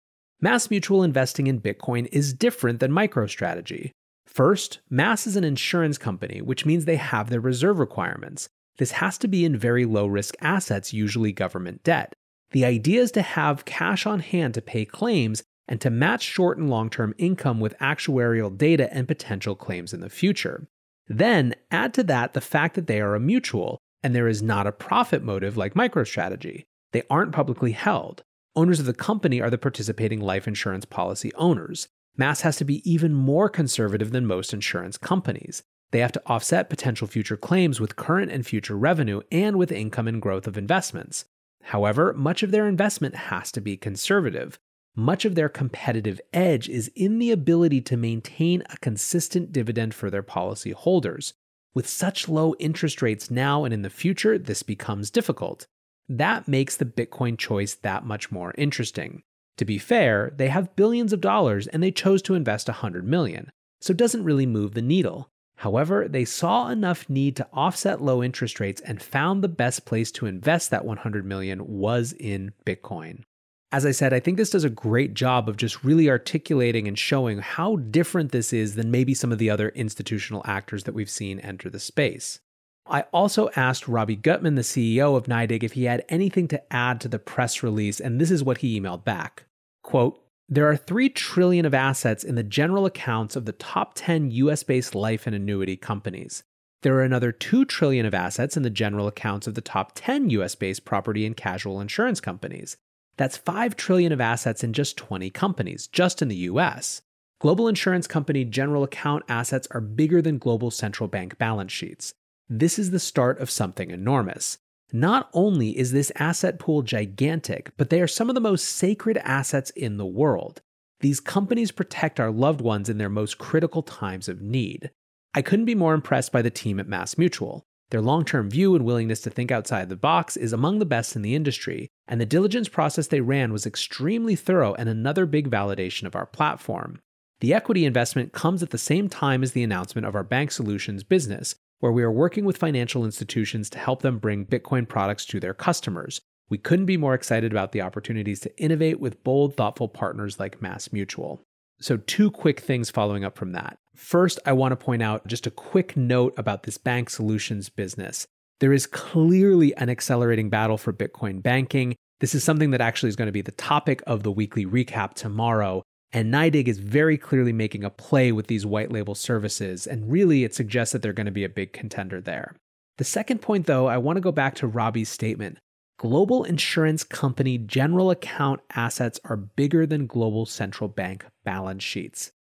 MassMutual 0.42 1.04
investing 1.04 1.46
in 1.46 1.60
Bitcoin 1.60 2.08
is 2.10 2.32
different 2.32 2.80
than 2.80 2.90
MicroStrategy. 2.92 3.92
First, 4.32 4.80
Mass 4.88 5.26
is 5.26 5.36
an 5.36 5.44
insurance 5.44 5.98
company, 5.98 6.40
which 6.40 6.64
means 6.64 6.86
they 6.86 6.96
have 6.96 7.28
their 7.28 7.40
reserve 7.40 7.78
requirements. 7.78 8.48
This 8.78 8.92
has 8.92 9.18
to 9.18 9.28
be 9.28 9.44
in 9.44 9.58
very 9.58 9.84
low 9.84 10.06
risk 10.06 10.34
assets, 10.40 10.94
usually 10.94 11.32
government 11.32 11.84
debt. 11.84 12.14
The 12.52 12.64
idea 12.64 13.02
is 13.02 13.12
to 13.12 13.22
have 13.22 13.66
cash 13.66 14.06
on 14.06 14.20
hand 14.20 14.54
to 14.54 14.62
pay 14.62 14.86
claims 14.86 15.42
and 15.68 15.82
to 15.82 15.90
match 15.90 16.22
short 16.22 16.56
and 16.56 16.70
long 16.70 16.88
term 16.88 17.14
income 17.18 17.60
with 17.60 17.78
actuarial 17.78 18.56
data 18.56 18.92
and 18.92 19.06
potential 19.06 19.54
claims 19.54 19.92
in 19.92 20.00
the 20.00 20.08
future. 20.08 20.66
Then 21.08 21.54
add 21.70 21.92
to 21.94 22.02
that 22.04 22.32
the 22.32 22.40
fact 22.40 22.74
that 22.74 22.86
they 22.86 23.02
are 23.02 23.14
a 23.14 23.20
mutual 23.20 23.78
and 24.02 24.14
there 24.14 24.28
is 24.28 24.42
not 24.42 24.66
a 24.66 24.72
profit 24.72 25.22
motive 25.22 25.58
like 25.58 25.74
MicroStrategy. 25.74 26.64
They 26.92 27.02
aren't 27.10 27.32
publicly 27.32 27.72
held. 27.72 28.22
Owners 28.56 28.80
of 28.80 28.86
the 28.86 28.94
company 28.94 29.42
are 29.42 29.50
the 29.50 29.58
participating 29.58 30.20
life 30.20 30.48
insurance 30.48 30.86
policy 30.86 31.32
owners. 31.34 31.88
Mass 32.16 32.42
has 32.42 32.56
to 32.56 32.64
be 32.64 32.88
even 32.90 33.14
more 33.14 33.48
conservative 33.48 34.10
than 34.10 34.26
most 34.26 34.52
insurance 34.52 34.98
companies. 34.98 35.62
They 35.92 36.00
have 36.00 36.12
to 36.12 36.22
offset 36.26 36.70
potential 36.70 37.06
future 37.06 37.36
claims 37.36 37.80
with 37.80 37.96
current 37.96 38.30
and 38.30 38.46
future 38.46 38.76
revenue 38.76 39.20
and 39.30 39.56
with 39.56 39.72
income 39.72 40.08
and 40.08 40.20
growth 40.20 40.46
of 40.46 40.56
investments. 40.56 41.26
However, 41.62 42.12
much 42.12 42.42
of 42.42 42.50
their 42.50 42.66
investment 42.66 43.14
has 43.14 43.52
to 43.52 43.60
be 43.60 43.76
conservative. 43.76 44.58
Much 44.94 45.24
of 45.24 45.34
their 45.34 45.48
competitive 45.48 46.20
edge 46.34 46.68
is 46.68 46.90
in 46.94 47.18
the 47.18 47.30
ability 47.30 47.80
to 47.80 47.96
maintain 47.96 48.62
a 48.68 48.76
consistent 48.78 49.52
dividend 49.52 49.94
for 49.94 50.10
their 50.10 50.22
policy 50.22 50.72
holders. 50.72 51.34
With 51.74 51.88
such 51.88 52.28
low 52.28 52.54
interest 52.58 53.00
rates 53.00 53.30
now 53.30 53.64
and 53.64 53.72
in 53.72 53.82
the 53.82 53.88
future, 53.88 54.36
this 54.38 54.62
becomes 54.62 55.10
difficult. 55.10 55.66
That 56.08 56.46
makes 56.46 56.76
the 56.76 56.84
Bitcoin 56.84 57.38
choice 57.38 57.74
that 57.74 58.04
much 58.04 58.30
more 58.30 58.52
interesting. 58.58 59.22
To 59.58 59.64
be 59.64 59.78
fair, 59.78 60.32
they 60.36 60.48
have 60.48 60.76
billions 60.76 61.12
of 61.12 61.20
dollars 61.20 61.66
and 61.66 61.82
they 61.82 61.90
chose 61.90 62.22
to 62.22 62.34
invest 62.34 62.68
100 62.68 63.06
million, 63.06 63.50
so 63.80 63.92
it 63.92 63.96
doesn't 63.96 64.24
really 64.24 64.46
move 64.46 64.74
the 64.74 64.82
needle. 64.82 65.30
However, 65.56 66.08
they 66.08 66.24
saw 66.24 66.70
enough 66.70 67.08
need 67.08 67.36
to 67.36 67.48
offset 67.52 68.02
low 68.02 68.22
interest 68.22 68.58
rates 68.58 68.80
and 68.80 69.00
found 69.00 69.42
the 69.42 69.48
best 69.48 69.84
place 69.84 70.10
to 70.12 70.26
invest 70.26 70.70
that 70.70 70.84
100 70.84 71.24
million 71.24 71.66
was 71.66 72.12
in 72.18 72.52
Bitcoin. 72.66 73.24
As 73.70 73.86
I 73.86 73.92
said, 73.92 74.12
I 74.12 74.20
think 74.20 74.36
this 74.36 74.50
does 74.50 74.64
a 74.64 74.70
great 74.70 75.14
job 75.14 75.48
of 75.48 75.56
just 75.56 75.84
really 75.84 76.10
articulating 76.10 76.88
and 76.88 76.98
showing 76.98 77.38
how 77.38 77.76
different 77.76 78.32
this 78.32 78.52
is 78.52 78.74
than 78.74 78.90
maybe 78.90 79.14
some 79.14 79.32
of 79.32 79.38
the 79.38 79.50
other 79.50 79.70
institutional 79.70 80.42
actors 80.44 80.84
that 80.84 80.94
we've 80.94 81.08
seen 81.08 81.38
enter 81.40 81.70
the 81.70 81.80
space. 81.80 82.40
I 82.86 83.02
also 83.12 83.48
asked 83.54 83.86
Robbie 83.86 84.16
Gutmann, 84.16 84.56
the 84.56 84.62
CEO 84.62 85.16
of 85.16 85.26
NYDIG, 85.26 85.62
if 85.62 85.72
he 85.72 85.84
had 85.84 86.04
anything 86.08 86.48
to 86.48 86.72
add 86.72 87.00
to 87.00 87.08
the 87.08 87.18
press 87.18 87.62
release, 87.62 88.00
and 88.00 88.20
this 88.20 88.30
is 88.30 88.42
what 88.42 88.58
he 88.58 88.78
emailed 88.78 89.04
back. 89.04 89.44
Quote, 89.82 90.20
there 90.48 90.68
are 90.68 90.76
3 90.76 91.08
trillion 91.08 91.64
of 91.64 91.74
assets 91.74 92.24
in 92.24 92.34
the 92.34 92.42
general 92.42 92.84
accounts 92.84 93.36
of 93.36 93.46
the 93.46 93.52
top 93.52 93.92
10 93.94 94.30
US-based 94.32 94.94
life 94.94 95.26
and 95.26 95.34
annuity 95.34 95.76
companies. 95.76 96.42
There 96.82 96.94
are 96.96 97.04
another 97.04 97.30
2 97.30 97.64
trillion 97.64 98.04
of 98.04 98.12
assets 98.12 98.56
in 98.56 98.64
the 98.64 98.68
general 98.68 99.06
accounts 99.06 99.46
of 99.46 99.54
the 99.54 99.60
top 99.60 99.92
10 99.94 100.30
US-based 100.30 100.84
property 100.84 101.24
and 101.24 101.36
casual 101.36 101.80
insurance 101.80 102.20
companies. 102.20 102.76
That's 103.16 103.36
5 103.36 103.76
trillion 103.76 104.12
of 104.12 104.20
assets 104.20 104.64
in 104.64 104.72
just 104.72 104.96
20 104.96 105.30
companies, 105.30 105.86
just 105.86 106.20
in 106.20 106.28
the 106.28 106.36
US. 106.36 107.02
Global 107.40 107.68
insurance 107.68 108.06
company 108.06 108.44
general 108.44 108.82
account 108.82 109.24
assets 109.28 109.68
are 109.70 109.80
bigger 109.80 110.20
than 110.20 110.38
global 110.38 110.70
central 110.70 111.08
bank 111.08 111.38
balance 111.38 111.72
sheets. 111.72 112.14
This 112.48 112.78
is 112.78 112.90
the 112.90 112.98
start 112.98 113.38
of 113.40 113.50
something 113.50 113.90
enormous. 113.90 114.58
Not 114.92 115.30
only 115.32 115.76
is 115.78 115.92
this 115.92 116.12
asset 116.16 116.58
pool 116.58 116.82
gigantic, 116.82 117.72
but 117.76 117.88
they 117.88 118.00
are 118.00 118.06
some 118.06 118.28
of 118.28 118.34
the 118.34 118.40
most 118.40 118.66
sacred 118.66 119.16
assets 119.18 119.70
in 119.70 119.96
the 119.96 120.06
world. 120.06 120.60
These 121.00 121.18
companies 121.18 121.72
protect 121.72 122.20
our 122.20 122.30
loved 122.30 122.60
ones 122.60 122.88
in 122.88 122.98
their 122.98 123.08
most 123.08 123.38
critical 123.38 123.82
times 123.82 124.28
of 124.28 124.42
need. 124.42 124.90
I 125.34 125.40
couldn't 125.42 125.64
be 125.64 125.74
more 125.74 125.94
impressed 125.94 126.30
by 126.30 126.42
the 126.42 126.50
team 126.50 126.78
at 126.78 126.86
MassMutual. 126.86 127.62
Their 127.90 128.00
long 128.00 128.24
term 128.24 128.50
view 128.50 128.74
and 128.74 128.84
willingness 128.84 129.20
to 129.22 129.30
think 129.30 129.50
outside 129.50 129.88
the 129.88 129.96
box 129.96 130.36
is 130.36 130.52
among 130.52 130.78
the 130.78 130.86
best 130.86 131.16
in 131.16 131.22
the 131.22 131.34
industry, 131.34 131.88
and 132.06 132.20
the 132.20 132.26
diligence 132.26 132.68
process 132.68 133.06
they 133.06 133.20
ran 133.20 133.52
was 133.52 133.66
extremely 133.66 134.36
thorough 134.36 134.74
and 134.74 134.88
another 134.88 135.26
big 135.26 135.50
validation 135.50 136.04
of 136.04 136.14
our 136.14 136.26
platform. 136.26 137.00
The 137.40 137.52
equity 137.52 137.84
investment 137.84 138.32
comes 138.32 138.62
at 138.62 138.70
the 138.70 138.78
same 138.78 139.08
time 139.08 139.42
as 139.42 139.52
the 139.52 139.62
announcement 139.62 140.06
of 140.06 140.14
our 140.14 140.22
bank 140.22 140.52
solutions 140.52 141.02
business, 141.02 141.56
where 141.82 141.90
we 141.90 142.04
are 142.04 142.12
working 142.12 142.44
with 142.44 142.56
financial 142.56 143.04
institutions 143.04 143.68
to 143.68 143.76
help 143.76 144.02
them 144.02 144.18
bring 144.18 144.46
Bitcoin 144.46 144.88
products 144.88 145.26
to 145.26 145.40
their 145.40 145.52
customers. 145.52 146.20
We 146.48 146.56
couldn't 146.56 146.86
be 146.86 146.96
more 146.96 147.12
excited 147.12 147.50
about 147.50 147.72
the 147.72 147.80
opportunities 147.80 148.38
to 148.40 148.56
innovate 148.56 149.00
with 149.00 149.24
bold, 149.24 149.56
thoughtful 149.56 149.88
partners 149.88 150.38
like 150.38 150.62
Mass 150.62 150.92
Mutual. 150.92 151.42
So, 151.80 151.96
two 151.96 152.30
quick 152.30 152.60
things 152.60 152.88
following 152.88 153.24
up 153.24 153.36
from 153.36 153.50
that. 153.52 153.78
First, 153.96 154.38
I 154.46 154.52
want 154.52 154.70
to 154.70 154.76
point 154.76 155.02
out 155.02 155.26
just 155.26 155.48
a 155.48 155.50
quick 155.50 155.96
note 155.96 156.34
about 156.36 156.62
this 156.62 156.78
bank 156.78 157.10
solutions 157.10 157.68
business. 157.68 158.28
There 158.60 158.72
is 158.72 158.86
clearly 158.86 159.74
an 159.74 159.90
accelerating 159.90 160.50
battle 160.50 160.78
for 160.78 160.92
Bitcoin 160.92 161.42
banking. 161.42 161.96
This 162.20 162.32
is 162.32 162.44
something 162.44 162.70
that 162.70 162.80
actually 162.80 163.08
is 163.08 163.16
going 163.16 163.26
to 163.26 163.32
be 163.32 163.42
the 163.42 163.50
topic 163.50 164.04
of 164.06 164.22
the 164.22 164.30
weekly 164.30 164.64
recap 164.64 165.14
tomorrow. 165.14 165.82
And 166.12 166.32
NYDIG 166.32 166.68
is 166.68 166.78
very 166.78 167.16
clearly 167.16 167.52
making 167.52 167.84
a 167.84 167.90
play 167.90 168.32
with 168.32 168.46
these 168.46 168.66
white 168.66 168.92
label 168.92 169.14
services, 169.14 169.86
and 169.86 170.12
really 170.12 170.44
it 170.44 170.54
suggests 170.54 170.92
that 170.92 171.00
they're 171.00 171.12
going 171.12 171.26
to 171.26 171.32
be 171.32 171.44
a 171.44 171.48
big 171.48 171.72
contender 171.72 172.20
there. 172.20 172.54
The 172.98 173.04
second 173.04 173.40
point, 173.40 173.66
though, 173.66 173.86
I 173.86 173.96
want 173.96 174.18
to 174.18 174.20
go 174.20 174.32
back 174.32 174.54
to 174.56 174.66
Robbie's 174.66 175.08
statement. 175.08 175.58
Global 175.98 176.44
insurance 176.44 177.04
company 177.04 177.56
general 177.56 178.10
account 178.10 178.60
assets 178.74 179.20
are 179.24 179.36
bigger 179.36 179.86
than 179.86 180.06
global 180.06 180.44
central 180.44 180.88
bank 180.88 181.24
balance 181.44 181.82
sheets. 181.82 182.32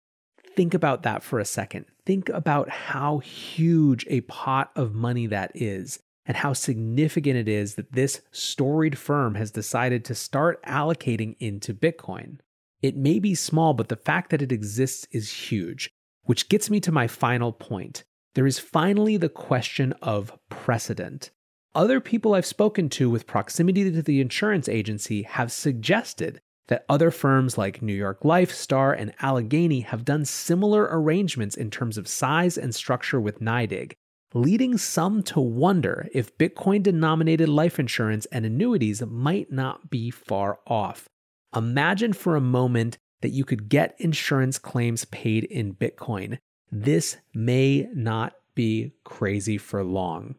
Think 0.57 0.75
about 0.75 1.05
that 1.05 1.23
for 1.23 1.39
a 1.39 1.45
second. 1.45 1.85
Think 2.05 2.29
about 2.31 2.71
how 2.71 3.19
huge 3.19 4.05
a 4.09 4.23
pot 4.23 4.73
of 4.75 4.95
money 4.95 5.27
that 5.29 5.53
is 5.55 6.01
and 6.27 6.37
how 6.37 6.55
significant 6.55 7.37
it 7.37 7.49
is 7.49 7.77
that 7.77 7.93
this 7.93 8.21
storied 8.33 8.99
firm 8.99 9.37
has 9.37 9.51
decided 9.51 10.05
to 10.07 10.15
start 10.15 10.63
allocating 10.65 11.37
into 11.39 11.73
Bitcoin. 11.73 12.39
It 12.83 12.97
may 12.97 13.19
be 13.19 13.35
small, 13.35 13.75
but 13.75 13.89
the 13.89 13.97
fact 13.97 14.31
that 14.31 14.43
it 14.43 14.53
exists 14.53 15.07
is 15.11 15.51
huge, 15.51 15.91
which 16.25 16.49
gets 16.49 16.71
me 16.71 16.81
to 16.81 16.93
my 16.93 17.07
final 17.07 17.53
point. 17.53 18.05
There 18.35 18.47
is 18.47 18.59
finally 18.59 19.17
the 19.17 19.29
question 19.29 19.93
of 20.01 20.39
precedent. 20.49 21.31
Other 21.75 22.01
people 22.01 22.35
I've 22.35 22.47
spoken 22.47 22.89
to 22.91 23.11
with 23.11 23.27
proximity 23.27 23.91
to 23.91 24.03
the 24.03 24.21
insurance 24.21 24.69
agency 24.69 25.23
have 25.23 25.53
suggested 25.53 26.41
that 26.69 26.85
other 26.89 27.11
firms 27.11 27.59
like 27.59 27.83
New 27.83 27.93
York 27.93 28.25
Life, 28.25 28.53
Star, 28.53 28.93
and 28.93 29.13
Allegheny 29.21 29.81
have 29.81 30.05
done 30.05 30.25
similar 30.25 30.89
arrangements 30.91 31.57
in 31.57 31.71
terms 31.71 31.99
of 31.99 32.09
size 32.09 32.57
and 32.57 32.75
structure 32.75 33.21
with 33.21 33.41
NYDIG, 33.41 33.93
leading 34.33 34.79
some 34.79 35.23
to 35.25 35.41
wonder 35.41 36.09
if 36.15 36.37
Bitcoin 36.39 36.83
denominated 36.83 37.49
life 37.49 37.79
insurance 37.79 38.27
and 38.27 38.47
annuities 38.47 39.03
might 39.03 39.51
not 39.53 39.91
be 39.91 40.11
far 40.11 40.61
off. 40.67 41.09
Imagine 41.55 42.13
for 42.13 42.37
a 42.37 42.41
moment 42.41 42.99
that 43.23 43.31
you 43.31 43.45
could 43.45 43.69
get 43.69 43.97
insurance 43.99 44.59
claims 44.59 45.05
paid 45.07 45.45
in 45.45 45.75
Bitcoin. 45.75 46.39
This 46.71 47.17
may 47.35 47.89
not 47.95 48.35
be 48.55 48.93
crazy 49.05 49.59
for 49.59 49.83
long. 49.83 50.37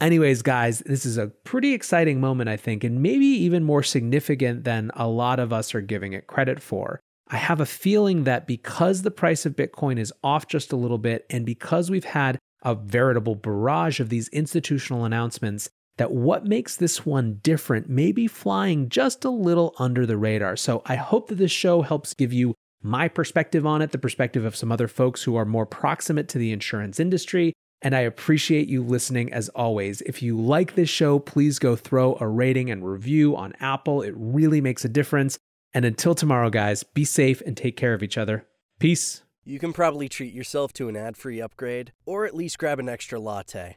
Anyways, 0.00 0.42
guys, 0.42 0.80
this 0.80 1.06
is 1.06 1.16
a 1.16 1.28
pretty 1.28 1.72
exciting 1.72 2.20
moment, 2.20 2.50
I 2.50 2.56
think, 2.56 2.84
and 2.84 3.02
maybe 3.02 3.26
even 3.26 3.64
more 3.64 3.82
significant 3.82 4.64
than 4.64 4.90
a 4.94 5.08
lot 5.08 5.38
of 5.38 5.52
us 5.52 5.74
are 5.74 5.80
giving 5.80 6.12
it 6.12 6.26
credit 6.26 6.60
for. 6.60 7.00
I 7.28 7.38
have 7.38 7.60
a 7.60 7.66
feeling 7.66 8.24
that 8.24 8.46
because 8.46 9.02
the 9.02 9.10
price 9.10 9.46
of 9.46 9.56
Bitcoin 9.56 9.98
is 9.98 10.12
off 10.22 10.46
just 10.46 10.70
a 10.70 10.76
little 10.76 10.98
bit, 10.98 11.26
and 11.30 11.44
because 11.44 11.90
we've 11.90 12.04
had 12.04 12.38
a 12.62 12.74
veritable 12.74 13.34
barrage 13.34 13.98
of 13.98 14.10
these 14.10 14.28
institutional 14.28 15.04
announcements, 15.04 15.68
that 15.98 16.12
what 16.12 16.44
makes 16.44 16.76
this 16.76 17.06
one 17.06 17.40
different 17.42 17.88
may 17.88 18.12
be 18.12 18.26
flying 18.26 18.88
just 18.88 19.24
a 19.24 19.30
little 19.30 19.74
under 19.78 20.04
the 20.06 20.16
radar. 20.16 20.56
So 20.56 20.82
I 20.84 20.96
hope 20.96 21.28
that 21.28 21.36
this 21.36 21.52
show 21.52 21.82
helps 21.82 22.14
give 22.14 22.32
you 22.32 22.54
my 22.82 23.08
perspective 23.08 23.66
on 23.66 23.82
it, 23.82 23.92
the 23.92 23.98
perspective 23.98 24.44
of 24.44 24.56
some 24.56 24.70
other 24.70 24.88
folks 24.88 25.22
who 25.22 25.36
are 25.36 25.44
more 25.44 25.66
proximate 25.66 26.28
to 26.28 26.38
the 26.38 26.52
insurance 26.52 27.00
industry. 27.00 27.52
And 27.82 27.94
I 27.94 28.00
appreciate 28.00 28.68
you 28.68 28.82
listening 28.82 29.32
as 29.32 29.48
always. 29.50 30.00
If 30.02 30.22
you 30.22 30.38
like 30.38 30.74
this 30.74 30.88
show, 30.88 31.18
please 31.18 31.58
go 31.58 31.76
throw 31.76 32.16
a 32.20 32.28
rating 32.28 32.70
and 32.70 32.88
review 32.88 33.36
on 33.36 33.54
Apple. 33.60 34.02
It 34.02 34.14
really 34.16 34.60
makes 34.60 34.84
a 34.84 34.88
difference. 34.88 35.38
And 35.74 35.84
until 35.84 36.14
tomorrow, 36.14 36.48
guys, 36.48 36.82
be 36.82 37.04
safe 37.04 37.42
and 37.42 37.56
take 37.56 37.76
care 37.76 37.92
of 37.92 38.02
each 38.02 38.16
other. 38.16 38.46
Peace. 38.78 39.22
You 39.44 39.58
can 39.58 39.72
probably 39.72 40.08
treat 40.08 40.32
yourself 40.32 40.72
to 40.74 40.88
an 40.88 40.96
ad 40.96 41.16
free 41.16 41.40
upgrade, 41.40 41.92
or 42.04 42.26
at 42.26 42.34
least 42.34 42.58
grab 42.58 42.78
an 42.78 42.88
extra 42.88 43.20
latte. 43.20 43.76